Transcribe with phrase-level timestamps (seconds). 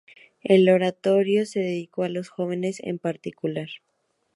[0.41, 3.69] El Oratorio se dedicó a los jóvenes, en particular.